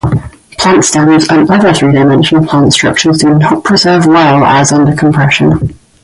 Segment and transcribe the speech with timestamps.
[0.57, 4.43] Plant stems and other three-dimensional plant structures do not preserve as well
[4.73, 5.75] under compression.